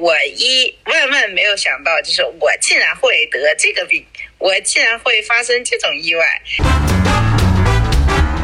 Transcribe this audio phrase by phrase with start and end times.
[0.00, 4.02] 我一万万没有想到，就是我竟然会得这个病，
[4.38, 6.24] 我竟然会发生这种意外。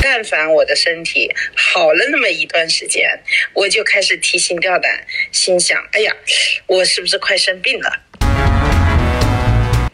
[0.02, 3.20] 但凡我的身体好了那么一段时间，
[3.54, 6.14] 我就开始提心吊胆，心想：哎呀，
[6.66, 8.02] 我是不是快生病了？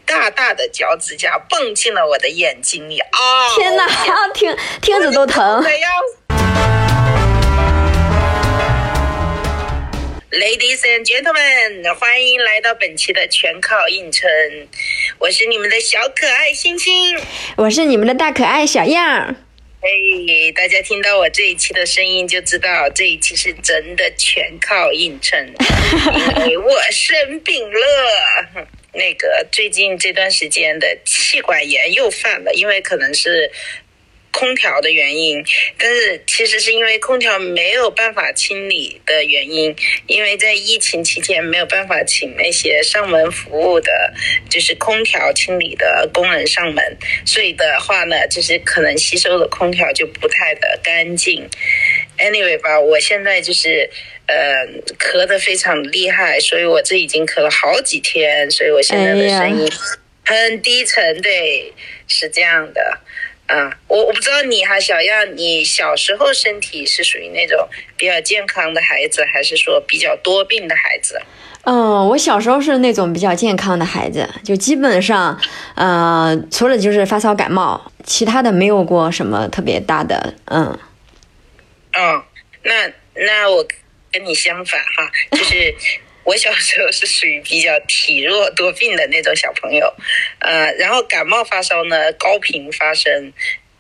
[0.05, 3.09] 大大的脚趾甲蹦进了我的眼睛里啊！
[3.57, 3.87] 天哪，
[4.35, 5.65] 听听着都疼。
[10.33, 14.31] Ladies and gentlemen，欢迎来到本期的全靠硬撑，
[15.19, 17.19] 我是你们的小可爱星星，
[17.55, 19.37] 我是你们的大可爱小样。
[19.83, 25.39] 嘿，大家听到我这一期的声音就知道这一期是真的全靠硬撑，
[26.49, 28.71] 因为我生病了。
[28.95, 33.53] 那个最近这段时间的气管炎又犯了，因为可能是。
[34.33, 35.45] 空调的原因，
[35.79, 44.13] 但是其实是因为空调没有办法清理的原因，因为在疫情期间没有办法请那些上门服务的，
[44.49, 51.49] 就是空调清理的工人上门，所以的话呢，就是可能吸收的空调就不太的干净。
[52.19, 53.89] Anyway 吧，我现在就是
[54.27, 54.35] 呃
[54.99, 59.71] 咳得非常厉害，所以我这已经咳了好几天，所以我现在的声音
[60.25, 61.73] 很低沉，对，
[62.09, 62.99] 是这样的。
[63.53, 71.21] 啊，我我不知道你哈，小样，你小时候身体是属于那种比较健康的孩子，还是说比较多病的孩子？
[71.65, 75.39] 嗯，我小时候是那种比较健康的孩子，就基本上，
[75.75, 80.79] 呃，除了就是发烧感冒，其他的没有过什么特别大的，嗯。
[81.93, 82.25] 嗯，
[82.63, 83.67] 那那我
[84.11, 85.75] 跟你相反哈，就是。
[86.25, 89.93] 我小时候是属于比较体弱多病的那种小朋友，
[90.41, 93.33] 呃，然后感冒发烧呢高频发生，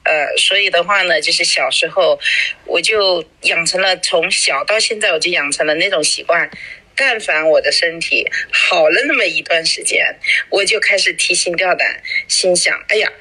[0.04, 2.18] 呃，所以的话呢，就是小时候
[2.66, 6.50] 我就养成了从小到现在我就养成了那种习惯，
[6.96, 10.16] 但凡我的身体好了那么一段时间，
[10.50, 13.12] 我就开始提心吊胆，心想，哎呀，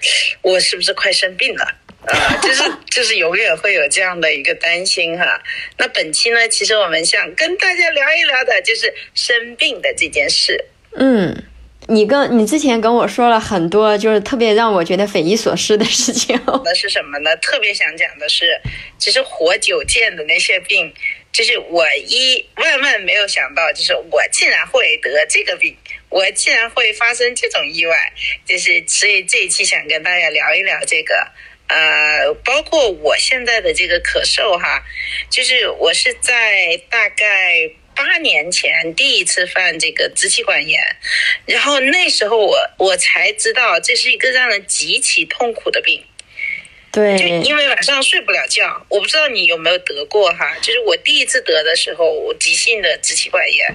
[0.42, 1.78] 我是不是快生病了？
[2.08, 5.42] 啊，就是就是永远会有这样的一个担心哈。
[5.78, 10.66] 那本期呢，其实我们想跟大家聊一聊的，就是生病的这件事。
[10.96, 11.44] 嗯，
[11.88, 16.40] 你跟你之前跟我说了很多，就是特别让我觉得匪夷所思的事情。
[16.66, 17.38] 那是什么呢？
[17.38, 18.60] 特别想讲的是，
[18.98, 20.92] 其实活久见的那些病，
[21.32, 25.78] 就是我一万万没有想到，就是我竟然会得这个病，
[26.10, 27.96] 我竟然会发生这种意外，
[28.44, 31.14] 就是所以这一期想跟大家聊一聊这个。
[31.72, 34.84] 呃，包括我现在的这个咳嗽哈，
[35.30, 40.82] 就是我是在大概八年前第一次犯这个支气管炎，
[41.46, 46.04] 然后那时候我我才知道这是一个让人极其痛苦的病。
[46.92, 50.54] 对，就因为晚上睡不了觉，我不知道你有没有得过哈。
[50.62, 53.66] 就是我第一次得的时候，我急性的支气管炎，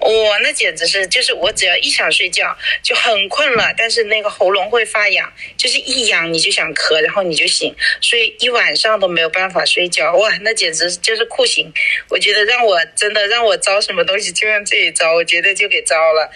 [0.00, 11.72] 哇，那简直是，就是我只要一想睡觉就很困了，但是那个喉咙会发痒，就是一痒你就想咳，然后你就醒，所以一晚上都没有办法睡觉，哇，那简直就是酷刑。
[12.08, 16.28] 我觉得让我真的让我招什么东西就让这一招，我觉得就给招了。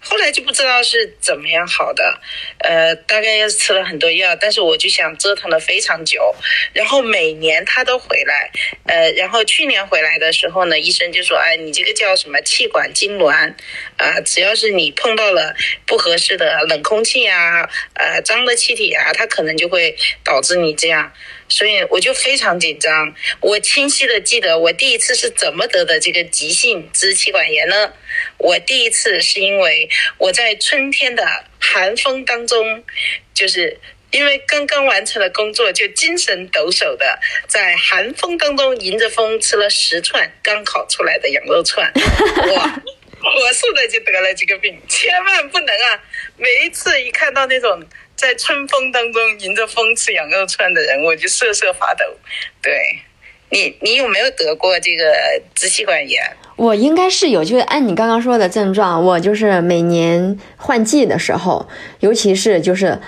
[0.00, 2.20] 后来就不知道是怎么样好的，
[2.58, 6.34] 呃，大概又吃了很多药，但是我就想折腾了非常久，
[6.72, 8.50] 然后每年他都回来，
[8.86, 13.54] 呃，然后去年回来的时候呢，医生就说，哎，你这个叫什么气管痉挛，
[13.96, 15.54] 啊，只要是你碰到了
[15.86, 21.12] 不合适的冷空气啊，呃，脏的气体啊，它可能就会导致你这样。
[21.46, 23.14] 所以我就非常紧张。
[23.40, 27.92] 我清晰的记得我第一次是怎么得的这个急性支气管炎呢？
[28.38, 32.82] 我第一次是因为我在春天的寒风当中，
[33.34, 33.78] 就是
[34.14, 41.90] 因为刚刚完成了工作，就精神抖擞的在寒风当中迎着风吃了十串刚烤出来的羊肉串，
[42.54, 42.82] 哇！
[43.20, 46.00] 火速的就得了这个病，千万不能啊！
[46.36, 47.82] 每一次一看到那种。
[48.16, 52.04] 在春风当中迎着风吃羊肉串的人，我就瑟瑟发抖。
[52.62, 52.72] 对
[53.50, 56.22] 你，你有没有得过这个支气管炎？
[56.54, 61.68] 我应该是有，就是按你刚刚说的症状，我就是每年换季的时候，
[61.98, 63.00] 尤其是就是。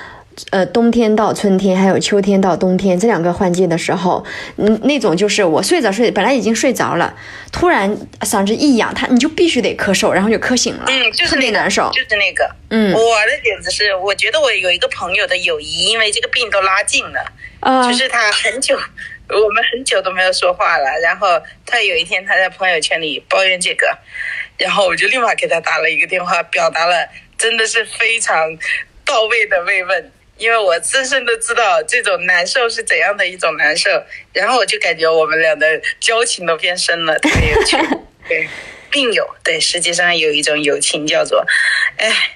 [0.50, 4.24] 呃，冬天到春天，还有秋天到冬天这两个换季的时候，
[4.56, 7.14] 嗯，那种就是我睡着睡，本来已经睡着了，
[7.50, 21.28] 突然嗓子一痒，他你就必须得咳嗽，然后就咳醒了，嗯，就是特别难受，就是那个，嗯，我的点子是，我觉得我有一个朋友的友谊，因为这个病都拉近了，啊，就是他很久，我们很久都没有说话了，然后
[21.64, 23.96] 他有一天他在朋友圈里抱怨这个，
[24.58, 28.36] 然后我就立马给他打了一个电话，表达了真的是非常
[29.06, 30.12] 到位的慰问。
[30.36, 33.90] 因为我深深的知道这种难受是怎样的一种难受，
[34.32, 37.76] 然后我就感觉我们俩的交情都变深了， 特别有趣。
[38.28, 38.48] 对，
[38.90, 41.44] 病友，对，实际上有一种友情叫做，
[41.96, 42.32] 哎。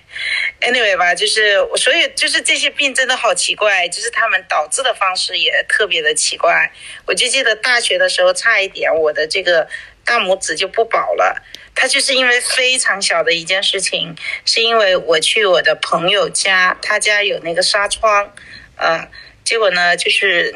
[0.60, 6.70] Anyway 吧，就是所以就是这些病真的好奇怪，就是他们导致的方式也特别的奇怪。
[7.06, 9.66] 我就记得大学的时候，差一点我的这个
[10.04, 11.42] 大拇指就不保了。
[11.80, 18.30] 他就是因为非常小的一件事情，是因为我去我的朋友家，他家有那个纱窗，
[18.76, 19.08] 呃，
[19.42, 20.54] 结果呢就是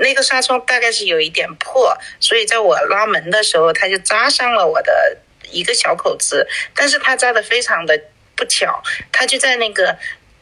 [0.00, 5.16] 那个纱窗大概是有一点破，所以在我拉门的时候，他就扎伤了我的
[5.52, 8.00] 一个小口子，但是他扎的非常的。
[8.38, 9.96] 不巧，他就在那个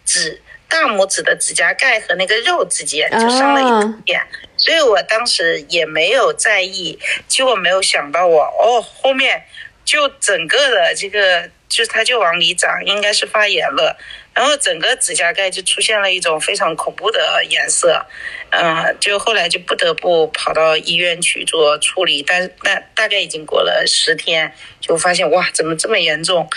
[0.04, 4.20] 指大拇指的指甲盖和那个肉之间就伤了一点，
[4.56, 6.98] 所以我当时也没有在意，
[7.28, 9.44] 结果没有想到我哦，后面
[9.84, 13.96] 就整个的这个就是它就往里长，应该是发炎了，
[14.32, 18.06] 然后整个指甲盖就出现了一种非常恐怖的颜色，
[18.50, 26.48] 嗯，就后来就不得不跑到医院去做处理，但但大概已经过了十天，就发现哇，怎么这么严重？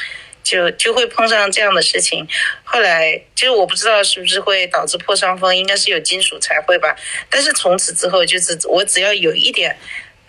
[0.44, 2.25] 就就会碰上这样的事情，
[2.63, 6.95] 后来就是我不知道是不是会导致破伤风，应该是有金属才会吧。
[7.29, 9.75] 但是从此之后，就是我只要有一点，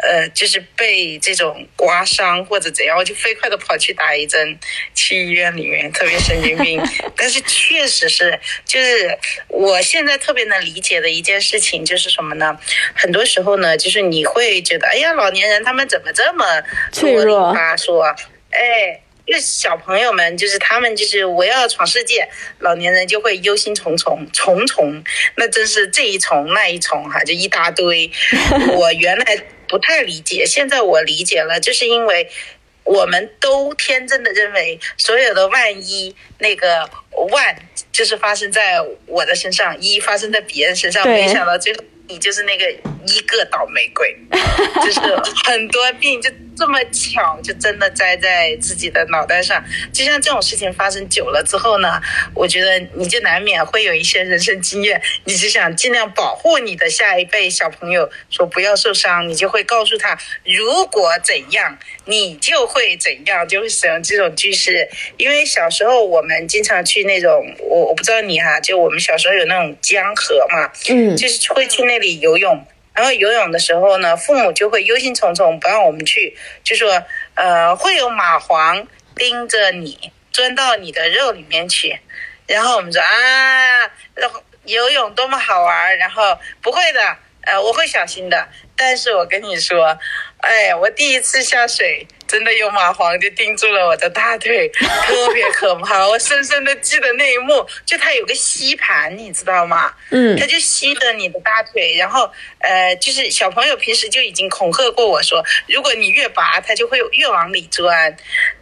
[0.03, 4.59] 呃，就是被这种刮伤或者怎样，我就飞快的跑去打一针，
[4.95, 6.81] 去医院里面，特别神经病。
[7.17, 9.19] 但是确实是，就是
[9.49, 12.59] 我现在特别能理解的一件事情就是什么呢？
[12.95, 16.45] 很多时候呢，就是你会觉得，哎呀，老年人他们怎么这么
[16.93, 17.55] 脆弱？
[17.77, 18.05] 说，
[18.51, 19.01] 哎。
[19.29, 22.27] 因为小朋友们就是他们就是我要闯世界，
[22.61, 25.05] 老年人就会忧心忡忡，重重，
[25.37, 28.11] 那真是这一重那一重哈，就一大堆。
[28.75, 32.29] 我原来不太理解，现在我理解了，就是因为
[32.85, 36.89] 我们都天真的认为所有的万一那个
[37.31, 37.57] 万
[37.93, 42.71] 就是发生在我的身上，一发生在别人身上，没想到最后你就是那个
[43.07, 44.17] 一个倒霉鬼，
[44.85, 45.01] 就是
[45.45, 46.31] 很多病就。
[46.59, 49.63] 这么巧，就真的栽在自己的脑袋上。
[49.93, 52.01] 就像这种事情发生久了之后呢，
[52.35, 64.89] 我觉得你就难免会有一些人生经验，你就想尽量保护你的下一辈小朋友，说不要受伤，你就会告诉他，如果怎样，你就会怎样，就会使用这种句式。
[65.17, 72.67] 因为小时候我们经常去那种，我我不知道你哈，就我们小时候有那种江河嘛，嗯，就是会去那里游泳。
[72.99, 77.01] 然后游泳的时候呢，父母就会忧心忡忡，不让我们去，就说，
[77.37, 78.85] 呃，会有蚂蟥
[79.15, 82.01] 盯着你，钻到你的肉里面去。
[82.49, 83.89] 然后我们说啊，
[84.65, 88.49] 游泳多么好玩，然后不会的，呃，我会小心的。
[88.77, 89.97] 但是我跟你说，
[90.49, 92.07] 哎，我第一次下水。
[92.27, 96.07] 真的有蚂蟥就盯住了我的大腿， 特别可怕。
[96.07, 99.91] 我深深的记得那一幕，就它有个吸盘，你知道吗？
[100.11, 108.15] 嗯，它就吸着你的大腿，然后呃，就是小朋友平时就已经恐吓过我说，如果你越拔，它就会越往里钻。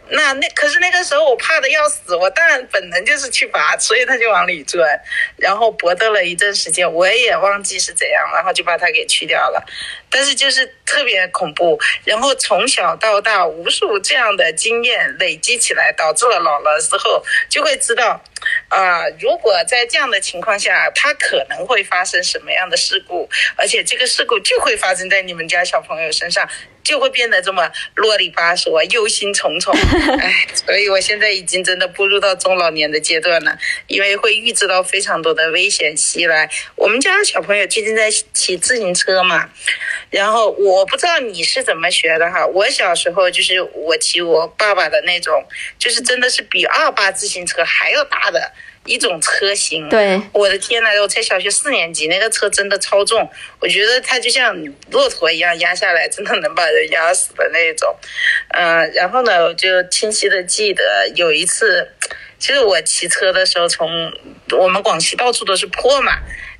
[0.09, 4.97] 那那可是那个时候我怕的要死，我当然本能就是去拔，所以它就往里钻，
[5.35, 9.61] 然后搏斗了一阵时间，我也忘记是怎样，然后就把它给去掉了。
[10.09, 13.47] 但是就是特别恐怖，然后从小到大。
[13.47, 18.21] 无数这样的经验累积起来，导致了老了之后就会知道，
[18.69, 26.47] 啊，如果在这样的情况下，它可能会发生什么样的事故，而且这个事故就会发生在你们家小朋友身上。
[26.83, 29.73] 就会变得这么啰里吧嗦、忧心忡忡，
[30.23, 36.49] 哎，所以我现在已经真的步入到中老年的阶段了，因为会预知到非常多的危险袭来。
[36.77, 39.49] 我们家小朋友最近在骑自行车嘛，
[40.09, 45.43] 然后我不知道你是怎么学的哈，我小时候就是我骑我爸爸的那种，
[45.77, 48.36] 就是真的是比二八自行车还要大的。
[48.85, 53.29] 一种车型，对，我的天呐，我才小学四年级，那个车真的超重，
[53.59, 54.55] 我觉得它就像
[54.91, 57.93] 骆驼一样压下来，真的能把人压死的那种。
[58.49, 60.83] 嗯，然后呢，我就清晰的记得
[61.15, 61.89] 有一次，
[62.39, 64.11] 其实我骑车的时候，从
[64.51, 66.13] 我们广西到处都是坡嘛。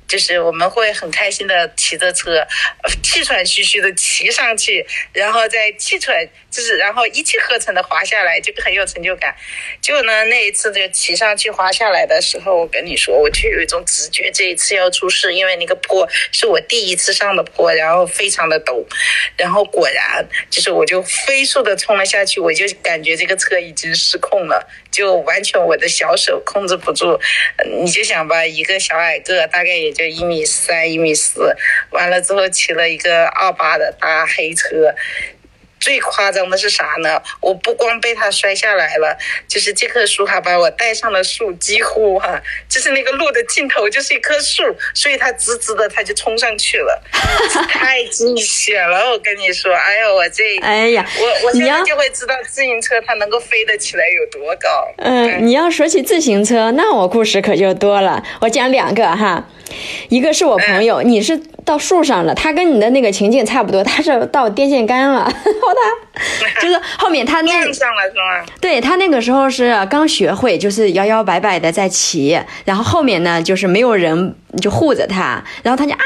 [0.08, 2.42] 就是我们会很开心的骑着车，
[3.02, 9.34] 气喘吁吁的骑上去，然后再气喘，就是然后一气呵成的滑下来，就很有成就感。
[9.80, 18.84] 结果呢，那一次就骑上去滑下来的时候，我跟你说，我就有一种直觉，这一次要出事，因为那个坡是我第一次上的坡，然后非常的陡，
[19.36, 24.66] 然后果然就是我就飞速的冲了下去，我就感觉这个车已经失控了。
[24.90, 27.20] 就完全我的小手控制不住，
[27.84, 31.54] 你就想吧，一个小矮个，大概也就一米三、一米四，
[31.90, 34.94] 完了之后骑了一个二八的大黑车。
[35.88, 37.18] 最夸张的是啥呢？
[37.40, 39.16] 我不光被他摔下来了，
[39.48, 47.02] 就是这棵树还把我带上了树，几乎哈就是那个路的尽头就是一棵树，所以他直直的他就冲上去了，
[47.70, 49.10] 太惊险了！
[49.12, 54.92] 我跟你说，哎呦我这，哎呀，我我现在就会知道自行车它能够飞得起来有多高。
[54.98, 59.48] 嗯，你要说起自行车，那我故事可就多了，我讲两个哈。
[60.08, 66.07] 一个是我朋友，你是到树上了，他跟你的那个情境差不多，他是到电线杆了， 后他
[66.60, 68.46] 就是后面他那上了是吗？
[68.60, 76.04] 对他那个时候是刚学会，就是摇摇摆摆的在骑，然后后面呢就是没有人就护着他，然后他就啊，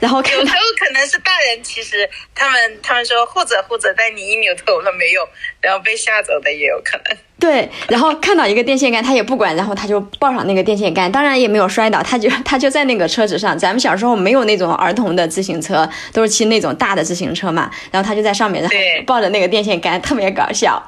[0.00, 5.26] 然后有时候可能是大人，其实他们他们说护着护着，但你一扭头了没有，
[5.60, 7.16] 然后被吓走的也有可能。
[7.36, 13.58] 对，然后看到一个电线杆，他也不管，然后他就抱上那个电线杆，当然也没有摔倒，他就 他就在那个车子上。
[13.58, 20.82] 咱们小时候没有那种儿童的自行车，都是骑那种大的自行车嘛，然后他就在上面，然后抱抱着那个电线杆，特别搞笑。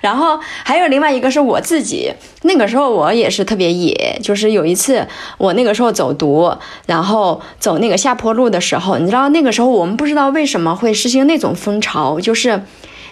[0.00, 2.12] 然后还有另外一个是我自己，
[2.42, 5.04] 那个时候我也是特别野，就是有一次
[5.36, 12.62] 我那个时候走读，然后走那个下坡路的时候，你知道那个时候我们不知道为什么会实行那种风潮，就是。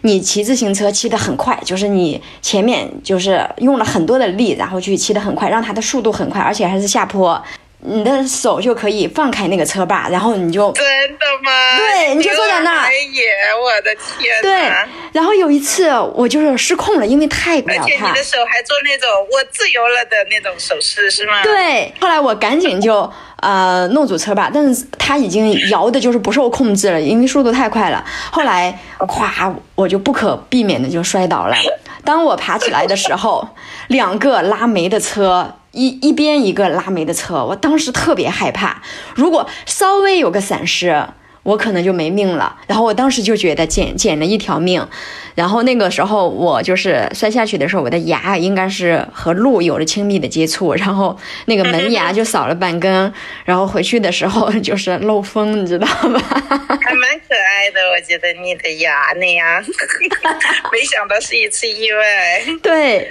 [0.03, 7.39] 你骑自行车骑得很快，就是你前面就是用了很多的力，然后去骑得很快，让它的速度很快，而且还是下坡，
[7.83, 11.77] 你的手就可以放开那个车把，然后你就真的吗？
[11.79, 12.93] 对，你就坐在那儿。
[12.93, 13.25] 耶，
[13.61, 14.43] 我的天！
[14.43, 14.71] 对，
[15.13, 21.43] 然后有一次我就是失控了，因为太而且你的手还做那种我自由了的那种手势，是吗？
[21.43, 23.11] 对，后来我赶紧就。
[23.43, 28.05] 呃，弄住车把，但是它已经摇的就是不受控制了，因为速度太快了。
[28.31, 31.57] 后来，咵，我就不可避免的就摔倒了。
[32.05, 33.49] 当我爬起来的时候，
[33.89, 38.83] 两个拉煤的车，一一边一个拉煤的车，我当时特别害怕。
[39.15, 41.07] 如果稍微有个闪失。
[41.43, 44.87] 我可能就没命了，然后我当时就觉得捡捡了一条命，
[45.35, 53.11] 然后那个时候我就是摔下去的时候，我的牙应该是和路有了亲密的接触，然后那个门牙就少了半根，
[53.47, 56.21] 然后回去的时候 就是漏风，你知道吗？
[56.21, 59.65] 还蛮可爱的，我觉得你的牙那样，
[60.71, 62.45] 没想到是一次意外。
[62.63, 63.11] 对。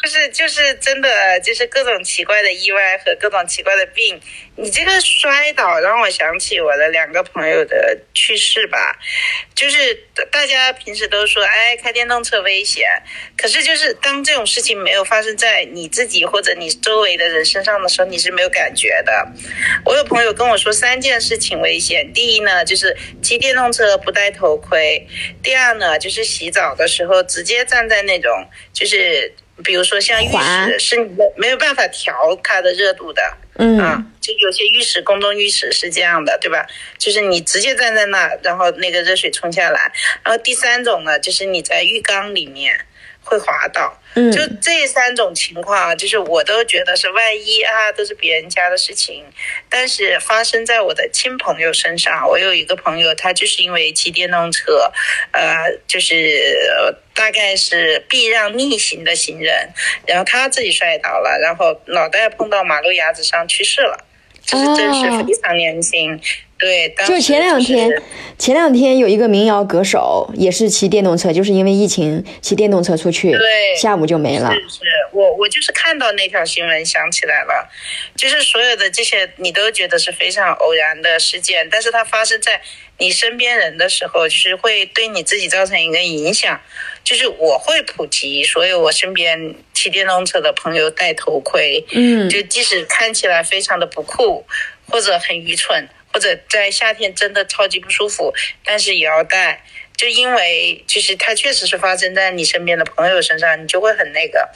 [0.00, 4.20] 就是就是真的，就是各种奇怪的意外和各种奇怪的病。
[4.54, 8.96] 你这个摔倒让我想起我的两个朋友的去世吧。
[9.56, 9.94] 就是
[10.30, 12.86] 大家平时都说，哎，开电动车危险。
[13.36, 19.32] 可是就是当这种事情没有发生在你自己或者你周围的人身上的时候，你是没有感觉的。
[19.84, 22.12] 我有朋友跟我说三件事情危险。
[22.12, 25.06] 第一呢，就是骑电动车不戴头盔；
[25.42, 29.34] 第二呢，就是洗澡的时候直接站在那种就是。
[29.64, 33.22] 比如说像浴室是没没有办法调它的热度的，
[33.56, 36.66] 嗯啊，就有些浴室公众浴室是这样的，对吧？
[36.98, 39.92] 就是你直接站在那，然后那个热水冲下来。
[40.24, 42.78] 然后第三种呢，就是你在浴缸里面。
[43.20, 49.22] 会滑倒，就这三种情况，就是我都觉得是万一啊，都是别人家的事情，
[49.68, 52.26] 但是发生在我的亲朋友身上。
[52.26, 54.90] 我有一个朋友，他就是因为骑电动车，
[55.32, 56.16] 呃，就是
[57.18, 59.68] 大概是避让逆行的行人，
[60.06, 63.98] 然后他自己摔倒了，然后脑袋碰到马路牙子上去世了，
[64.44, 66.20] 就是真是非常年轻。
[66.60, 67.90] 对，就前两天，
[68.36, 74.52] 前两天有一个民谣歌手也是骑电动车，就是因为疫情骑电动车出去，对，下午就没了。
[74.52, 74.80] 是是，
[75.18, 77.68] 我我就是看到那条新闻想起来了，
[78.16, 82.62] 就是所有的这些你都觉得是非常偶然的事件，但是它发生在
[82.98, 86.60] 你身边人的时候，就是会对你自己造成一个影响。
[87.02, 94.46] 就是我会普及所有我身边骑电动车的朋友戴头盔，嗯，就即使看起来非常的不酷
[94.86, 95.88] 或者很愚蠢。
[96.10, 98.32] 或者在夏天真的超级不舒服，
[98.64, 99.62] 但是也要戴，
[99.98, 104.48] 就因为就是它确实是发生在你身边的朋友身上，你就会很那个。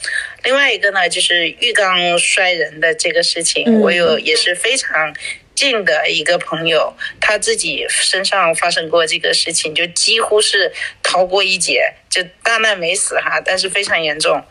[0.45, 5.13] 另外一个呢，就是浴缸摔人的这个事情，我有也是非常
[5.53, 10.73] 近的一个朋友，他自己身上发生过这个事情，就几乎是
[11.03, 14.45] 逃过一劫，就大难没死哈，但是非常严重。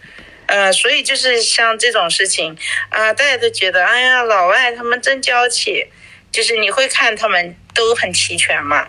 [0.48, 2.58] 呃，所以就是像这种事情
[2.90, 5.88] 啊，大家都觉得，哎呀，老外他们真娇气。
[6.32, 8.86] 就是你会看他们都很齐全嘛，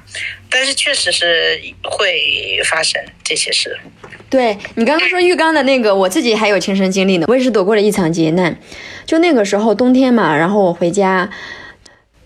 [0.49, 3.76] 但是确实是会发生这些事。
[4.30, 7.26] 对你刚刚说浴缸的那个，我自己还有亲身经历呢。
[7.28, 8.56] 我也是躲过了一场劫难。
[9.04, 11.28] 就那个时候冬天嘛，然后我回家，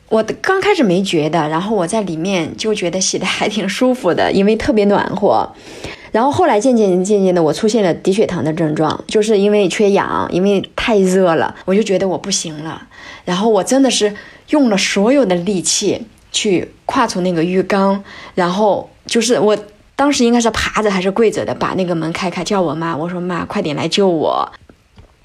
[0.09, 5.53] 我刚开始没觉得，然后我在里面就觉得洗的还挺舒服的，因为特别暖和。
[6.13, 12.87] 然后后来渐渐渐渐的，我出现了低血糖的症状，就是因为缺氧，因为太热了，我就觉得我不行了。
[13.25, 14.15] 然后我真的是
[14.51, 18.03] 用了所有的力气去跨出那个浴缸，
[18.35, 19.57] 然后就是我
[19.95, 24.53] 当时应该是爬着还是跪着的，把那个门开开，叫我妈，我说妈，快点来救我。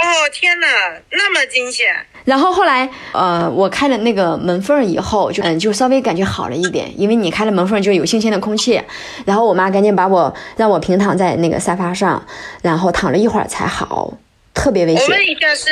[0.04, 0.68] 哦天哪，
[1.12, 1.86] 那么惊险！
[2.25, 8.82] 然后后来，呃，我开了那个门缝以后，就嗯，就稍微感觉好了一点，因为你开了门缝就有新鲜的空气。
[9.25, 12.25] 然后我妈赶紧把我让我平躺在那个沙发上，
[12.63, 14.18] 然后躺了一会儿才好，
[14.56, 15.04] 特别危险。
[15.04, 15.70] 我问一下是，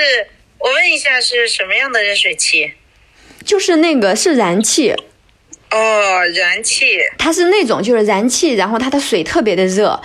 [0.59, 2.71] 我问一下是什么样的热水器？
[3.45, 4.93] 就是那个是燃气。
[5.71, 6.99] 哦，燃气。
[7.17, 10.01] 它是那种就是燃气，然后它的水特别的热，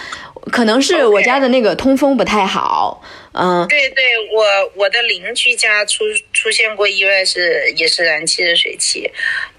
[0.53, 3.03] 可能是我家的那个通风不太好。
[3.33, 4.45] 嗯，对对，我
[4.76, 9.11] 我的邻居家出出现过意外，是也是燃气热水器，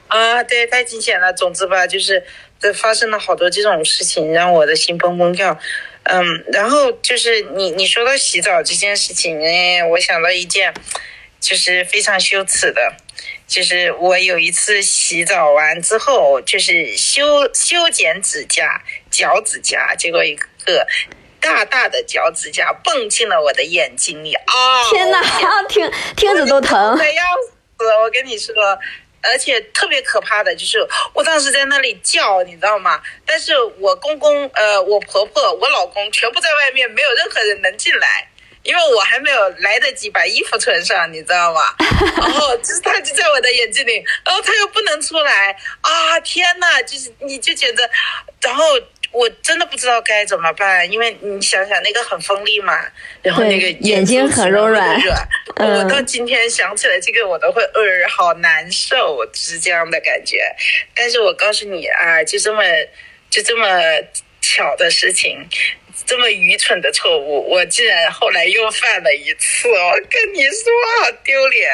[0.08, 1.34] 啊，对，太惊险了。
[1.34, 2.24] 总之吧，就是
[2.60, 5.60] 这发生了好多这种事情，让我的心蹦蹦跳。
[6.04, 10.72] 嗯，然后就是你你说到洗澡这件事情，哎，我想到一件，
[11.42, 12.94] 就是非常羞耻的，
[13.48, 20.88] 就是我有一次洗澡完之后，就是修修剪指甲、脚指甲，结果一个。
[21.42, 24.90] 大大的脚趾甲蹦进了我的眼睛里啊！
[24.90, 25.22] 天哪，
[25.70, 27.24] 听听着都疼的要
[27.78, 27.86] 死！
[28.02, 28.52] 我跟你说，
[29.22, 30.80] 而且特别可怕的就是，
[31.14, 33.00] 我当时在那里叫，你知道吗？
[33.28, 38.28] 但是我公公、呃，我婆婆、我老公全部在外面，没有任何人能进来，
[38.66, 41.62] 因为我还没有来得及把衣服穿上，你知道吗？
[42.18, 46.20] 然后就是他就在我的眼睛里，然后他又不能出来啊！
[46.20, 47.90] 天呐，就是你就觉得，
[48.42, 48.64] 然后。
[49.12, 52.86] 我真的不知道该怎么办，因为你想想那个很锋利嘛，
[53.22, 55.00] 然后那个眼睛很柔软，
[55.56, 60.42] 我到今天想起来这个我都会呃好难受，就是这样的感觉。
[60.94, 62.62] 但是我告诉你啊，就这么
[63.30, 63.66] 就这么
[64.42, 65.48] 巧的事情。
[66.06, 69.68] 这么愚蠢的错误，我竟然后来又犯了一次。
[69.68, 70.72] 我跟你说，
[71.02, 71.70] 好丢脸。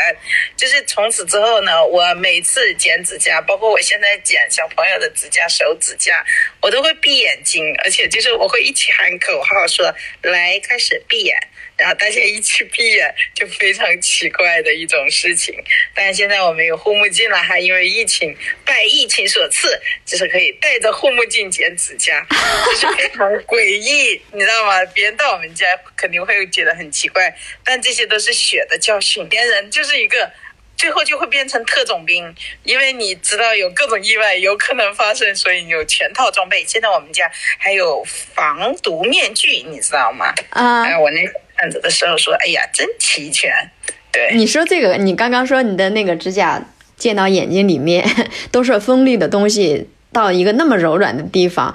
[0.55, 6.23] 就是从此之后呢，我每次剪指甲，包括我现在剪小朋友的指甲、手指甲，
[6.61, 11.37] 我都会闭眼睛，而且就是我会一起喊口号，说来开始闭眼。
[11.81, 15.51] 然后大家一起闭眼，就非常奇怪的一种事情。
[15.95, 24.85] 但是现在我们有护目镜了，还因为疫情，拜疫情所赐，就是可以戴着护目镜剪指甲，就是非常 诡异，你知道吗？
[24.93, 25.65] 别人到我们家
[25.97, 29.27] 肯定会觉得很奇怪，但这些都是血的教训。
[29.27, 30.31] 别人就是一个。
[30.77, 36.65] 最后就会变成特种兵，因为你知道有各种意外有可能发生，所以你有全套装备。
[36.65, 37.29] 现在我们家
[37.59, 40.33] 还有防毒面具，你知道吗？
[40.49, 40.81] 啊！
[40.83, 41.21] 哎，我那
[41.61, 43.51] 看着的时候说：“哎呀，真齐全。”
[44.11, 46.59] 对，你说这个，你刚刚说你的那个指甲
[46.97, 48.03] 见到眼睛里面
[48.49, 51.71] 都是锋利的东西，到一个那么柔软的地方，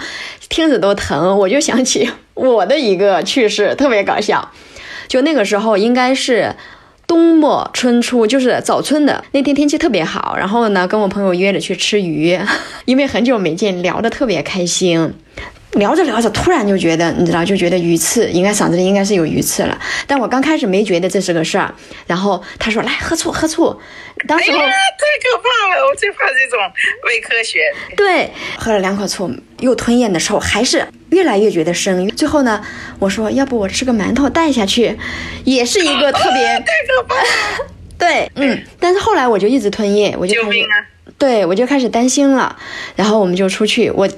[0.48, 1.38] 听着都疼。
[1.38, 4.50] 我就想起我的一个趣事，特别搞笑。
[5.06, 6.56] 就那个时候，应该是。
[7.08, 10.34] 冬末春初，就是早春的那天，天气特别好。
[10.36, 12.36] 然后呢，跟我朋友约着去吃鱼，
[12.84, 15.14] 因为很久没见，聊得特别开心。
[15.76, 19.78] 聊着聊着，突然就觉得，你知道，就觉得鱼刺，应该嗓子里应该是有鱼刺了。
[20.06, 21.72] 但我刚开始没觉得这是个事儿。
[22.06, 23.78] 然后他说：“来喝醋，喝醋。”
[24.26, 26.58] 当时太可怕了，我最怕这种
[27.04, 27.60] 伪科学。
[27.96, 32.08] 对，喝了两口醋，又吞咽的时候，还是越来越觉得生。
[32.08, 32.64] 最后呢，
[32.98, 34.96] 我说：“要不我吃个馒头带下去？”
[35.44, 37.14] 也是一个特别 太可怕。
[37.98, 38.62] 对，嗯。
[38.80, 40.66] 但是后来我就一直吞咽，我就开始，
[41.18, 42.56] 对我就开始担心了。
[42.94, 44.08] 然后我们就出去，我。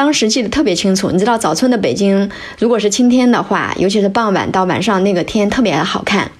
[0.00, 2.26] 当时记得特别清楚，你知道早春的北京，
[2.58, 6.32] 如果是晴天的话，尤其是傍晚到晚上那个天特别好看。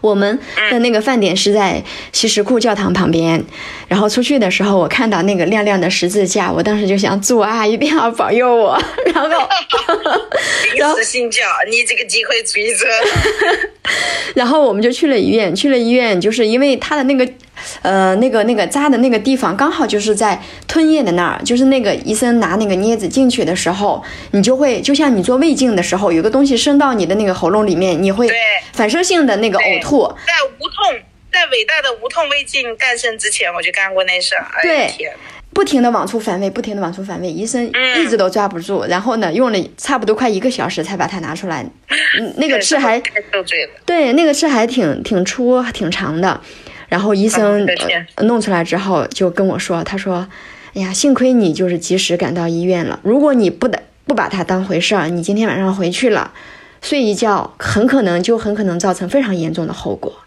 [0.00, 0.38] 我们
[0.70, 1.82] 的那个饭点是在
[2.12, 3.42] 西什库教堂旁边，
[3.88, 8.80] 然后出去的时候，我看到那个亮亮的十字架，我当时就想主啊，一定要保佑我。
[9.14, 9.28] 然后，
[10.74, 12.86] 临时信教，你这个机会主义者。
[14.34, 17.28] 然后我们就去了医院，去了医院，就是因为他的那个。
[17.82, 28.30] 呃，那个那个扎的那个地方刚好就是在吞咽的那儿，就是那个医生拿那个镊子进去的时候，你就会就像你做胃镜的时候，有个东西伸到你的那个喉咙里面，你会
[28.72, 29.87] 反射性的那个呕吐。
[30.26, 31.00] 在无痛，
[31.32, 34.46] 在伟大的无痛胃镜诞生之前，我就干过那事儿。
[34.62, 34.90] 对，
[35.52, 37.64] 不停的往出反胃，不停的往出反胃，医生
[37.96, 41.64] 一直都抓不住，然后呢，用了差不多快一个小时才把它拿出来。
[42.18, 43.00] 嗯，那个刺还
[43.84, 46.40] 对，那个刺还挺挺粗，挺长的。
[46.88, 47.66] 然后医生
[48.22, 50.26] 弄出来之后就跟我说：“他说，
[50.74, 52.98] 哎呀，幸亏你就是及时赶到医院了。
[53.02, 56.32] 如果你不的不把它当回事儿，你今天晚上回去了，
[56.82, 60.24] 睡一觉，很可能就很可能造成非常严重的后果。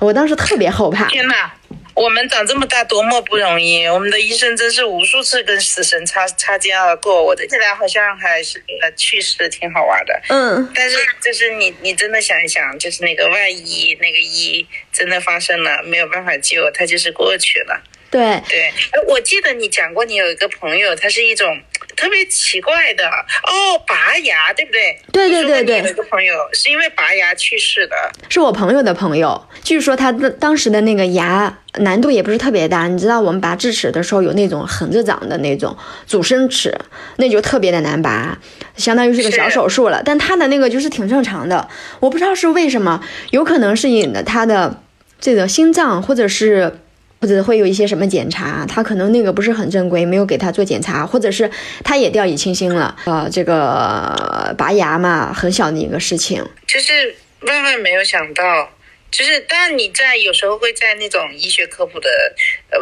[0.00, 1.06] 我当时特别后怕。
[1.08, 1.54] 天哪！”
[1.94, 7.22] 我们长这么大多么不容易，我们的医生真是无数次跟死神擦擦肩而过。
[7.22, 10.20] 我的现在好像还是呃去世，挺好玩的。
[10.28, 17.80] 嗯，但是就是你你真的想一想，就是那个万一那个一真的发生了，没有办法救，它就是过去了。
[18.10, 18.72] 对对，
[19.06, 21.62] 我记得你讲过，你有一个朋友，他是一种。
[21.96, 25.00] 特特别奇怪的哦，拔牙对不对？
[25.10, 27.96] 对对对对，有一个朋友是因为拔牙去世的，
[28.28, 29.42] 是我朋友的朋友。
[29.62, 35.74] 据说他的当时的那个牙难度也不是特别大，你知道我们拔智齿的时候有那种横着长的那种
[36.06, 36.78] 阻生齿，
[37.16, 38.38] 那就特别的难拔，
[38.76, 40.02] 相当于是个小手术了。
[40.04, 41.66] 但他的那个就是挺正常的，
[42.00, 44.82] 我不知道是为什么，有可能是引的他的
[45.18, 46.80] 这个心脏或者是。
[47.24, 51.50] 或者会有一些什么检查，他可能那个不是很正规，没有给他做检查，或者是
[51.82, 52.94] 他也掉以轻心了。
[53.06, 58.70] 呃，这个拔牙嘛，很小的一个事情，就是万万没有想到，
[59.10, 62.10] 就是当然你在有时候会在那种医学科普的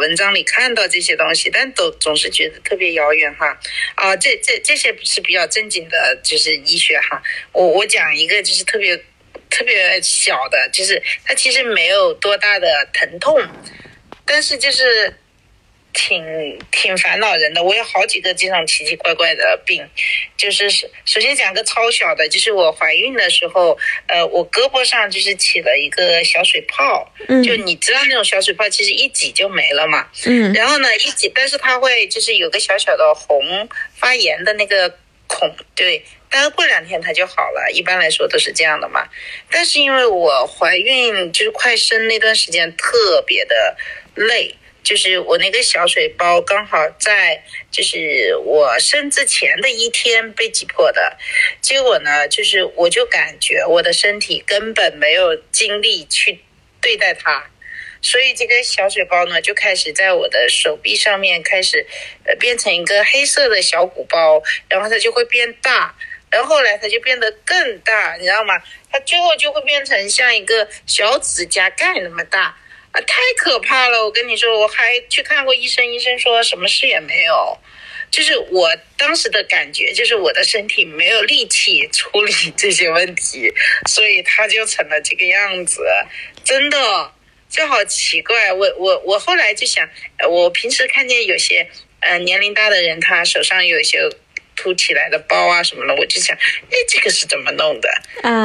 [0.00, 3.57] 文章里看到这些东西，但都总是觉得特别遥远哈。
[3.94, 7.22] 啊，这这这些是比较正经的，就是医学哈。
[7.52, 8.96] 我我讲一个就是特别
[9.48, 13.40] 特别小的，就是它其实没有多大的疼痛。
[14.24, 15.16] 但是就是
[15.92, 19.87] 挺挺烦恼人的，我有好几个这种奇奇怪怪的病，
[20.38, 27.12] 就是首先讲个超小的，就是我怀孕的时候，呃，我胳膊上就是起了一个小水泡，
[27.44, 34.98] 就你知道那种小水泡其实一挤就没了嘛，嗯，然后呢一挤，但是它会就是有个小小的红发炎的那个
[35.75, 39.09] 对，但是过两天它就好了，一般来说都是这样的嘛，
[39.51, 43.77] 但是因为我怀孕就是快生那段时间特别的。
[44.14, 51.16] 累，就是我那个小水包刚好在，就是我生之前的一天被挤破的，
[51.62, 56.40] 结果呢，就是我就感觉我的身体根本没有精力去
[56.79, 57.51] 对待它，
[58.03, 61.87] 所以这个小水包呢就开始在我的手臂上面开始，
[62.25, 65.95] 呃，变成一个黑色的小鼓包，然后它就会变大，
[66.29, 68.61] 然后后来它就变得更大，你知道吗？
[68.91, 72.59] 它最后就会变成像一个小指甲盖那么大。
[72.93, 74.05] 啊，太可怕了！
[74.05, 77.57] 我跟你说，我还去看过医生，医生说什么事也没有，
[78.11, 83.51] 就是我当时的感觉，就是我的身体没有力气处理这些问题，
[83.88, 85.83] 所以它就成了这个样子。
[86.45, 87.11] 真的，
[87.53, 88.53] 这好奇怪。
[88.53, 89.88] 我我我后来就想，
[90.29, 91.69] 我平时看见有些
[92.01, 94.01] 呃年龄大的人，他手上有一些。
[94.55, 97.88] 凸起来的包啊什么的，我就想，哎，这个是怎么弄的？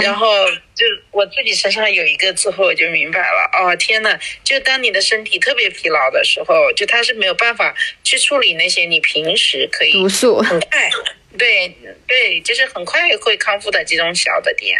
[0.01, 3.49] 然后就我自己身上有一个之后，我就明白了。
[3.53, 10.89] 哦，天呐，就当你的身体特别疲劳的时候，就它是没有办法去处理那些你平时可以毒素很快，
[11.37, 11.75] 对
[12.07, 14.79] 对，就是很快会康复的这种小的点。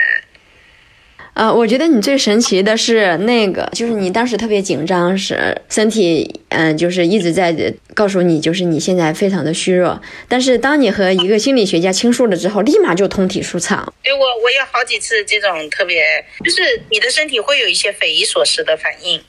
[1.38, 7.56] 呃，我觉得你最神奇的是那个，就是你当时特别紧张，是身体，嗯，就是一直在
[7.94, 10.02] 告诉你，就是你现在非常的虚弱。
[10.28, 13.94] 但是当你和一个心理学家倾诉了之后，立马就通体舒畅。
[14.02, 19.22] 对我，我有好几次这种特别，就是你的身体会有一些匪夷所思的反应。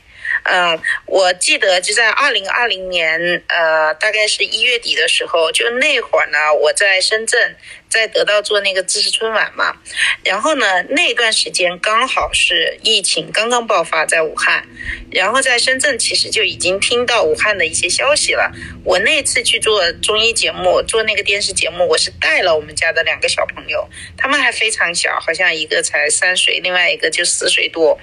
[0.45, 7.55] 嗯，我记得就在二零二零年，呃，大概是一月底的时候，就那会儿呢，我在深圳。
[7.89, 9.75] 在得到做那个知识春晚嘛，
[10.23, 14.67] 然后呢，那段时间刚好是疫情刚刚爆发在武汉，
[15.11, 18.53] 然后在深圳其实就已经听到武汉的一些消息了。
[18.85, 27.99] 我那次去做综艺节目，做那个电视节目，我是带了我们家的两个小朋友，他们还非常小，好像一个才三岁，另外一个就四岁多。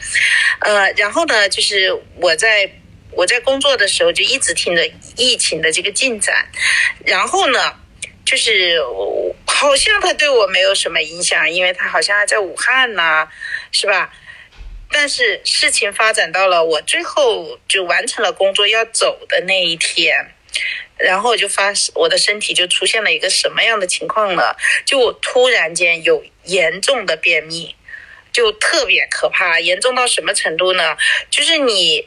[0.61, 2.71] 呃，然后呢，就是我在
[3.11, 6.47] 我在工作的时候就一直听着疫情的这个进展，
[7.05, 7.59] 然后呢。
[8.25, 8.81] 就是
[9.55, 13.27] 好像他对我没有什么影响，因为他好像还在武汉呢，
[13.71, 14.11] 是吧？
[14.91, 20.29] 但是事情发展到了我最后就完成了工作要走的那一天，
[20.97, 24.53] 然后我就发我的身体就出现了一个什么样的情况呢？
[24.85, 27.75] 就我突然间有严重的便秘，
[28.33, 30.97] 就特别可怕，严重到什么程度呢？
[31.29, 32.05] 就是你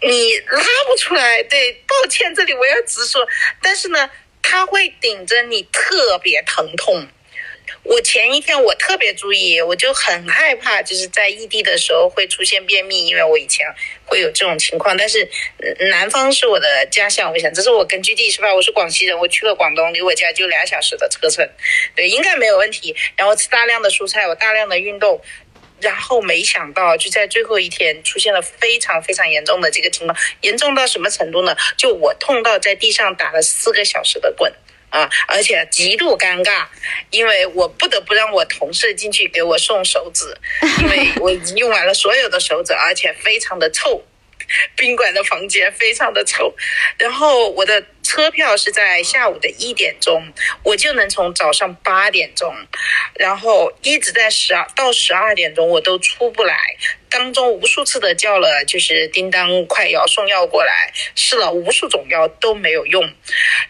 [0.00, 3.24] 你拉不出来，对，抱歉，这里我要直说，
[3.62, 4.10] 但是呢。
[4.52, 7.06] 它会顶着你特别疼痛。
[7.84, 13.66] 我前一天我特别注意，我就很害怕，就是在异地的时候会出现便秘，因为我以前
[14.04, 14.94] 会有这种情况。
[14.94, 15.26] 但是
[15.88, 18.54] 南方是我的家乡，我想这是我根据地是吧？
[18.54, 21.48] 我是广西人，我去了广东，离我家就俩小时的车程，
[21.96, 22.94] 对，应该没有问题。
[23.16, 25.22] 然后吃大量的蔬菜，我大量的运动。
[25.82, 31.54] 然后没想到，就在最后一天出现了非常非常严重的这个情况，严重到什么程度呢？
[31.76, 34.50] 就我痛到在地上打了四个小时的滚
[34.90, 36.66] 啊，而且极度尴尬，
[37.10, 40.34] 因为我不得不让我同事进去给我送手纸，
[40.80, 44.02] 因为我已经用完了所有的手纸，而且非常的臭，
[44.76, 46.54] 宾馆的房间非常的臭，
[46.96, 47.84] 然后我的。
[48.12, 52.54] 车票是在下午的一点钟，我就能从早上八点钟，
[53.14, 56.54] 然后一直在十二到十二点钟，我都出不来。
[57.08, 63.02] 当中无数次的叫了，就是叮当快药送药过来，试了无数种药都没有用，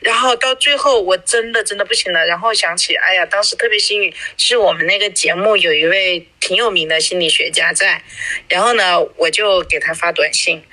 [0.01, 8.03] 然后到最后我真的真的不行了，然后想起，哎呀，当时特别幸运，是我们那个节目有一位挺有名的心理学家在，
[8.49, 10.65] 然后呢，我就给他发短信，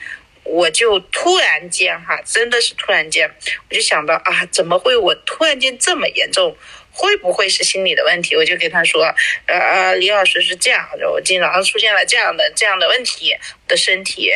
[0.49, 3.29] 我就突然间哈，真的是突然间，
[3.69, 6.55] 我就想到啊，怎么会我突然间这么严重？
[6.91, 8.35] 会不会是心理的问题？
[8.35, 9.03] 我就跟他说，
[9.45, 13.37] 呃呃，李老师是这样的，我今天早上出现了这样的这样的问题
[13.69, 14.31] 的身体，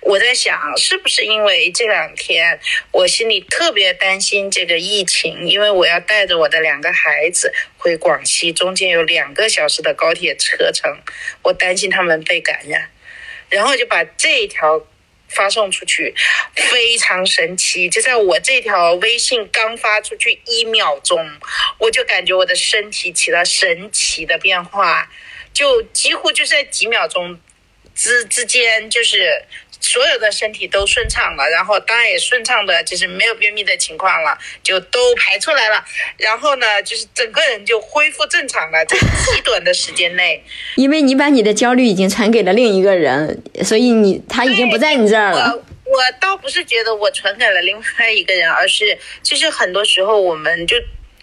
[0.00, 2.58] 我在想是不是因为这两天
[2.90, 10.98] 我心里特别担心这个疫情，因为我要带着我的两个孩子回广西，中间有两个小时的高铁车程，
[11.42, 12.90] 我担心他们被感染，
[13.48, 14.84] 然后就把这一条。
[15.28, 16.14] 发送出去，
[16.54, 17.88] 非常神奇。
[17.88, 21.24] 就在我这条微信刚发出去一秒钟，
[21.78, 25.10] 我就感觉我的身体起了神奇的变化，
[25.52, 27.40] 就几乎就在几秒钟
[27.94, 29.44] 之之间，就是。
[29.80, 35.84] 所有的身体都顺畅了，然后当然也顺畅的，就是没有便秘的情况了，就都排出来了。
[36.16, 40.44] 然后呢，就是整个人就恢复正常了，在极短的时间内。
[40.76, 45.52] 因为你把你的焦虑已经传给了另一个人，所以你他已经不在你这儿了。
[45.84, 50.76] 我我倒不是觉得我传给了另外一个人，而是就是很多时候我们就。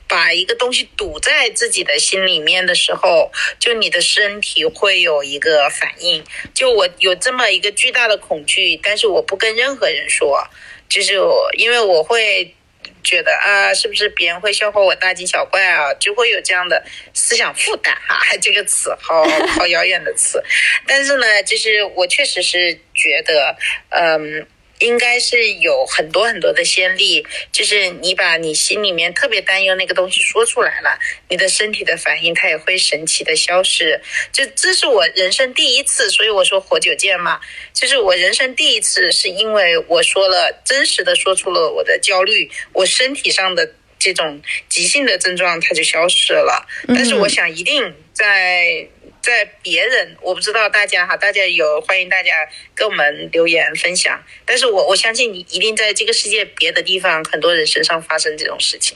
[0.07, 6.23] 把一个东西堵在自己的心里面的时候，就你的身体会有一个反应。
[6.53, 10.47] 就我有这么一个巨大的恐惧，但是我不跟任何人说，
[10.87, 12.55] 就是我因为我会
[13.03, 18.19] 觉得啊，是不是别人会笑话我大惊小怪啊，就会有这样的思想负担哈。
[18.41, 20.43] 这个词好好遥远的词，
[20.85, 23.57] 但是呢，就是我确实是觉得，
[23.89, 24.47] 嗯。
[24.85, 33.99] 应该是有很多很多的先例，就是你把你心里面特别担忧那个东西说出来了，你的身体的反应它也会神奇的消失。
[34.31, 37.39] 就这是我人生第一次，所以我说活久见嘛，
[37.73, 46.67] 就是我人生第一次，是因为我说了真实的说出了我的焦虑，我身体上的这种急性的症状它就消失了。
[46.87, 48.87] 但是我想一定在。
[49.25, 52.29] 在别人，我不知道大家哈，大家有欢迎大家
[52.75, 54.21] 跟我们留言分享。
[54.45, 58.95] 但是我我相信你一定在这个世界别的地方，很多人身上发生这种事情。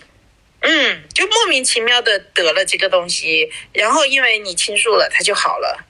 [0.62, 5.88] 嗯，就莫名其妙的得了这个东西，然后因为你倾诉了，它就好了。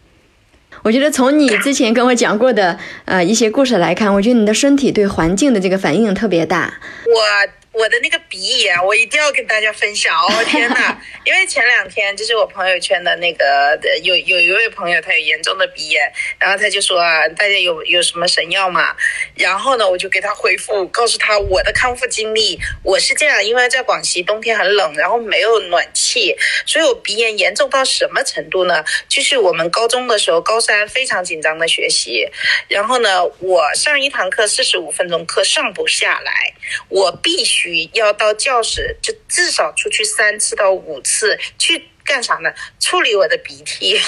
[0.84, 6.80] 我觉得从你之前跟我讲过的呃一些故事来看，我觉得你的身体对环境的这个反应特别大。
[7.06, 7.59] 我。
[7.80, 10.44] 我的那个鼻炎，我一定要跟大家分享哦！
[10.44, 18.94] 天哪， 因为前两天就是我朋友圈的那个有有一位朋友，他有严重的鼻炎，然后他就说啊，大家有有什么神药嘛？
[19.34, 22.60] 然后呢，我就给他回复，告诉他我的康复经历。
[22.84, 28.84] 我是这样，因为在广西冬天很冷，然后没有暖气，所以我鼻炎严重到什么程度呢？
[29.08, 32.28] 就是我们高中的时候，高三非常紧张的学习，
[32.68, 36.54] 然后呢，我上一堂课四十五分钟课上不下来，
[36.90, 37.69] 我必须。
[37.94, 42.52] 要到教室，就至少出去三次到五次，去干啥呢？
[42.80, 44.00] 处理我的鼻涕，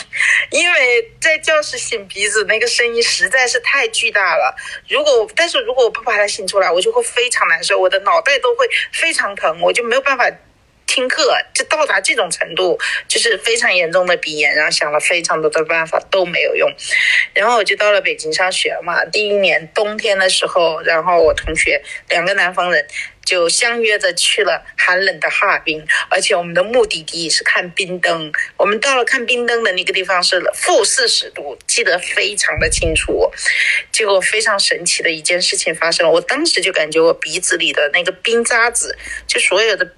[0.50, 4.56] 因为在教室擤鼻子那个声音实在是太巨大了。
[4.88, 10.32] 如果但是如果我不把它擤出来，我就会非常难受，我的脑袋都会非常疼，我就没有办法。
[10.88, 16.69] 听课就到达这种程度，就是非常严重的鼻炎，然后想了非常多的办法都没有用，
[17.34, 19.06] 然后我就到了北京上学嘛。
[19.06, 22.86] 第一年冬天的时候，然后我同学两个南方人
[23.23, 28.31] 就相约着去了寒冷的哈尔滨，而且我们的目的地是看冰灯。
[28.57, 33.31] 我们到了看冰灯的那个地方是负四十度，记得非常的清楚。
[33.91, 39.93] 结果非常神奇的一件事情发生了，我当时就感觉我鼻子里的那个冰渣子，就所有的。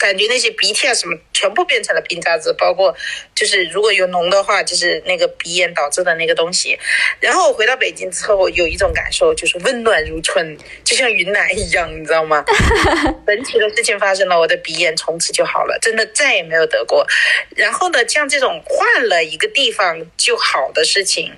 [0.00, 2.96] 我感觉那些鼻涕啊什么，全部变成了冰渣子，包括
[3.34, 6.78] 就是如果有脓的话，就是那个鼻炎导致的那个东西。
[7.20, 12.42] 然后我回到北京之后，有一种感受，就是温暖如春，就像云南一样，你知道吗？
[13.28, 17.06] 神奇的事情发生了，我的鼻炎从此就好了，真的再也没有得过。
[17.54, 21.30] 然后呢，像这种换了一个地方就好的事情，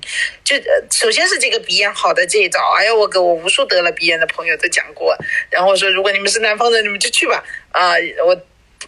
[0.44, 0.54] 就
[0.92, 5.16] 首先是这个鼻炎好的这一招，哎呀，我给我无数得了鼻炎的朋友都讲过，
[5.50, 7.42] 然后说如果你们是南方人，你们就去吧。
[7.72, 7.94] 啊，
[8.26, 8.38] 我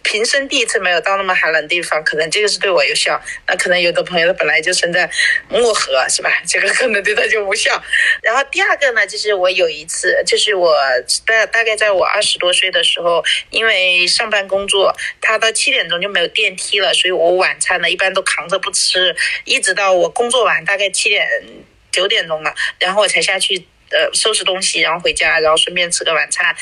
[0.05, 3.19] 平生第一次没有到那么寒冷地方，可能这个是对我有效。
[3.47, 5.09] 那可能有的朋友他本来就生在
[5.49, 6.31] 漠河，是吧？
[6.47, 7.83] 这个可能对他就无效。
[8.21, 10.77] 然后第二个呢，就是我有一次，就是我
[11.25, 21.27] 大大概在我二十多岁的时候，因为上班工作，他到七点钟就没有电梯了，所以我晚餐呢一般都扛着不吃，一直到我工作完大概七点
[21.91, 23.67] 九点钟了，然后我才下去。
[23.91, 26.53] 呃收拾东西，然后回家，然后顺便吃个晚餐。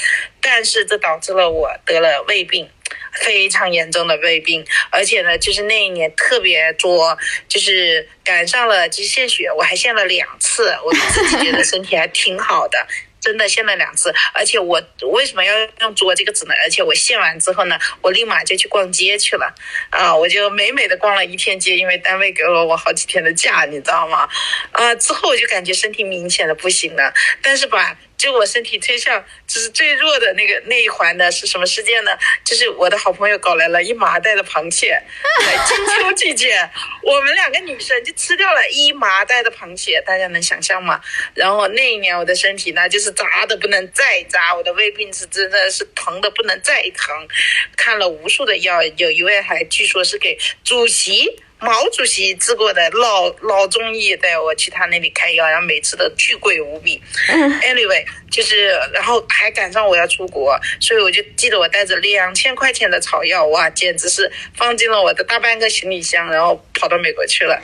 [0.42, 2.70] 但是这导致了我得了胃病，
[3.14, 12.78] 非常严重的胃病，而且呢，就是那一年特别多，就是赶上了就是献血，我还献了两次，我自己觉得身体还挺好的。
[13.24, 16.54] 真的献了两次，而且我为什么要用“作”这个字呢？
[16.62, 19.56] 而且我献完之后呢，我立马就去逛街去了，
[19.92, 24.28] 啊，我就美美的逛了一天街，因为单位给了我好几天的假，你知道吗？
[24.74, 27.98] 啊，之后我就感觉身体明显的不行了，但是吧。
[28.18, 32.12] 就我身体最像就是最弱的那个那一环的是什么事件呢？
[32.46, 34.98] 就是我的好朋友搞来了一麻袋的螃蟹，
[35.46, 36.70] 在金秋季节，
[37.02, 41.02] 我们两个女生就吃掉了一麻袋的螃蟹，大家能想象吗？
[41.34, 47.28] 然后那一年我的身体呢，就是扎的不能再扎，我的胃病是真的是疼的不能再疼，
[47.76, 51.44] 看了无数的药，有一位还据说是给主席。
[51.64, 57.02] 毛主席治过的老老中医带我去他那里开药，然后每次都巨贵无比。
[57.28, 67.62] Anyway，就是然后还赶上我要出国，所以我就记得我带着两千块钱的草药，哇，简直是放进了我的大半个行李箱，然后跑到美国去了。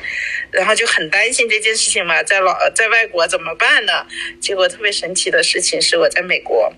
[0.51, 4.07] 然后就很担心这件事情嘛，在老在外国怎么办呢？
[4.41, 6.71] 结果特别神奇的事情是我在美国。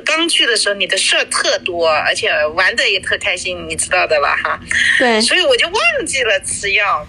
[0.00, 4.60] 刚去的时候，你的事儿特多，而且玩的也特开心，你知道的了哈。
[4.98, 5.20] 对。
[5.20, 7.06] 所以我就忘记了吃药，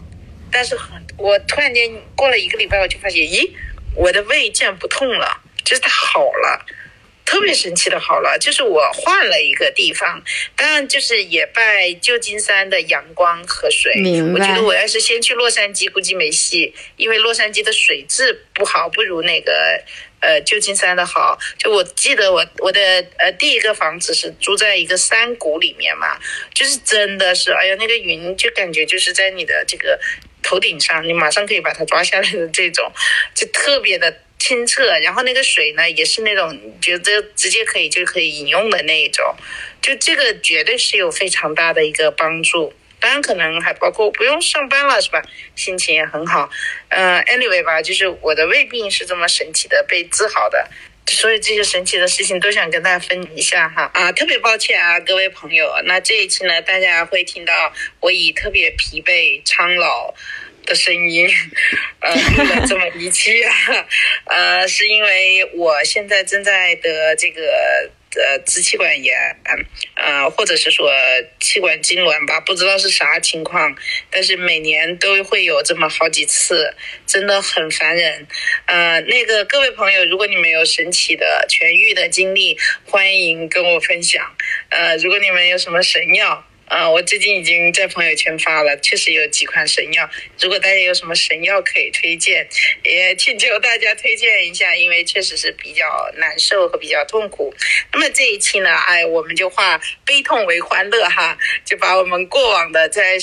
[0.51, 0.77] 但是
[1.17, 3.49] 我突然间过了一个礼拜，我就发现，咦，
[3.95, 6.65] 我的胃竟然不痛了，就是它好了，
[7.25, 8.37] 特别神奇的好了。
[8.39, 10.21] 就是我换了一个地方，
[10.55, 13.95] 当然就是也拜旧金山的阳光和水。
[14.01, 14.39] 明白。
[14.39, 19.51] 我觉得我要是先去洛杉矶，估计没戏，因为洛杉矶的水质不好，不如那个。
[20.23, 22.79] 呃，旧金山的好，就我记得我我的
[23.17, 26.17] 呃第一个房子是住在一个山谷里面嘛，
[26.53, 29.99] 就是真的是，哎呀，那个云就感觉就是在你的这个
[30.41, 32.89] 头顶上，你马上可以把它抓下来的这种，
[33.35, 34.97] 就特别的清澈。
[34.99, 39.35] 然后那个水呢，也是那种觉得直接可以就可以饮用的那一种，
[39.81, 42.73] 就这个绝对是有非常大的一个帮助。
[43.03, 45.21] 当然，可能还包括不用上班了，是吧？
[45.57, 46.49] 心情也很好。
[46.87, 50.69] 嗯，anyway 吧，就是我的胃病是这么神奇的被治好的，
[51.05, 53.91] 所以这些神奇的事情都想跟大家分享一下哈。
[53.93, 60.13] 啊，特别抱歉啊，各位朋友，那这一期呢，大家会听到我以特别疲惫、苍老
[60.65, 61.29] 的声音，
[61.99, 62.15] 呃，
[62.65, 63.43] 这么一期，
[64.27, 67.91] 呃，是因为我现在正在得这个。
[68.15, 69.15] 呃，支气管炎，
[69.95, 70.91] 呃，或者是说
[71.39, 73.75] 气管痉挛吧，不知道是啥情况，
[74.09, 78.27] 但是每年都会有这么好几次，真的很烦人。
[78.65, 84.35] 呃，那个各位朋友，如果你们有神奇的痊愈的经历，欢迎跟我分享。
[84.69, 86.45] 呃，如果你们有什么神药。
[86.65, 90.09] 啊，我最近已经在朋友圈发了，确实有几款神药。
[90.39, 92.47] 如果大家有什么神药可以推荐，
[92.83, 97.53] 也请求大家推荐一下，因为确实是比较难受和比较痛苦。
[97.91, 103.17] 那么这一期呢，哎，我们就化悲痛为欢乐哈，就把我们过往的在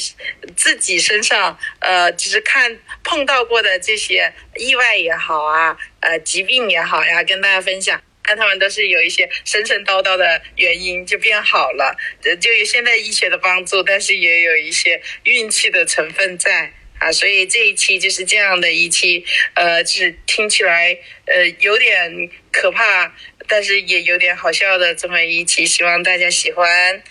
[0.55, 8.01] 自己身上，呃，就是看碰到过的这些意外也好啊，呃，疾病也好呀，跟大家分享。
[8.31, 11.97] 但他们都是有一些神神叨叨的原因就变好了，
[12.41, 23.13] 就有现代医学的帮助，但是也有一些运气的成分在啊，所以这一期就是这样的一期，呃，就是听起来呃有点可怕，
[23.49, 27.03] 但是也有点好笑的这么一期，希望大家喜欢。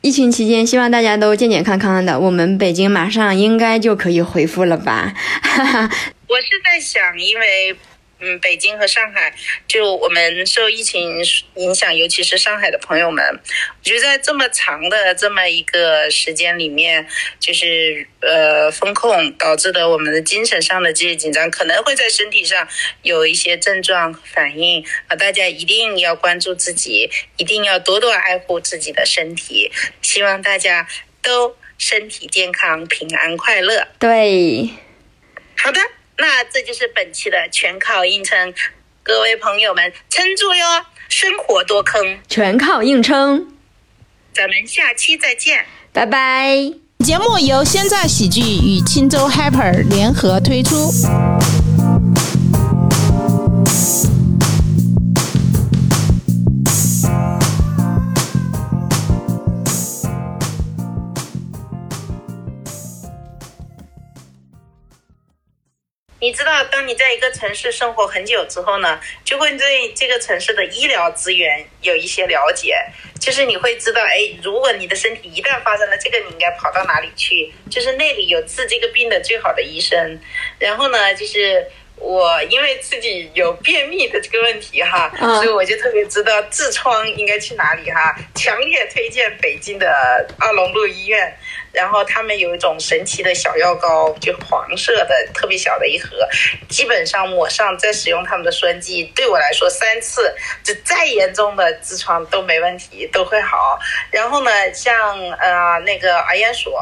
[0.00, 2.18] 疫情期间，希望大家都健健康康的。
[2.18, 5.14] 我们北京马上应该就可以恢复了吧？
[5.42, 5.90] 哈哈，
[6.26, 7.76] 我是在想，因为。
[8.24, 9.34] 嗯，北京和上海，
[9.68, 11.22] 就我们受疫情
[11.56, 17.06] 影响，尤其是上海的朋友们，我觉得在这么长的这么一个时间里面，
[17.38, 22.66] 就是呃风控导致的我们的精神上的这些紧张，可能会在身体上
[23.02, 25.16] 有一些症状反应啊。
[25.16, 29.70] 大家一定要关注自己，一定要多多爱护自己的身体。
[30.00, 30.88] 希望大家
[31.20, 33.86] 都身体健康、平安快乐。
[33.98, 34.70] 对，
[35.56, 35.80] 好的。
[36.16, 38.54] 那这就是本期的全靠硬撑，
[39.02, 40.86] 各位朋友们撑住哟！
[41.08, 43.48] 生活多坑，全靠硬撑。
[44.32, 46.56] 咱们下期再见，拜拜。
[47.04, 50.90] 节目由鲜榨喜剧与青州 Hyper 联合推出。
[66.24, 72.74] 你知道，当你在一个城市生活很久之后呢，就会对这个城市的医疗资源有一些了解。
[73.20, 77.52] 就是你会知道，哎，如果你的身体一旦发生了这个，你应该跑到哪里去？
[77.70, 80.18] 就是那里有治这个病的最好的医生。
[80.58, 91.34] 然后呢，就是我因为自己有便秘的这个问题哈，嗯所以我就特别知道痔疮应该去哪里哈，强烈推荐北京的二龙路医院。
[91.72, 96.08] 然后他们有一种神奇的小药膏，就黄色的，特别小的一盒，
[96.68, 100.32] 基本上抹上再使用他们的栓剂，对我来说三次，
[100.62, 103.76] 就再严重的痔疮都没问题，都会好。
[104.12, 106.80] 然后呢，像呃那个儿研所，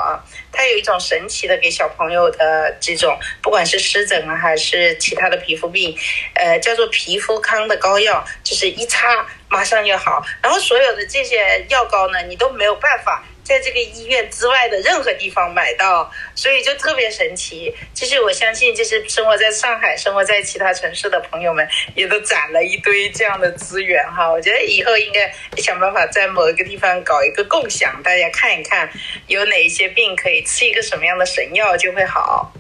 [0.53, 5.99] 它有一种神奇的给小朋友的这种，不管是湿疹啊还是其他的皮肤病，
[6.35, 10.25] 呃，叫做皮肤康的膏药，就是一擦马上就好。
[10.41, 13.25] 然后所有的这些药膏呢，你都没有办法。
[13.45, 17.75] 在这个医院之外的任何地方买到，所以就特别神奇。
[17.93, 24.31] 就是我相信，就是生活在上海、生活在其他城市的朋友们，也都攒了一堆这样的资源哈。
[24.31, 25.29] 我觉得以后应该
[25.61, 28.89] 想办法在某一个地方搞一个共享，大家看一看
[29.27, 32.53] 有哪一些病可以吃一个什么样的神药就会好。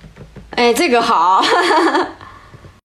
[0.56, 1.40] 哎，这个好。